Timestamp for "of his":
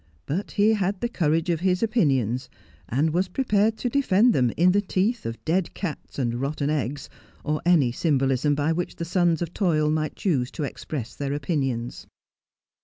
1.51-1.83